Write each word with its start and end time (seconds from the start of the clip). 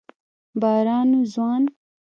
باران 0.61 1.09
و 1.19 1.21
ځوان 1.33 1.63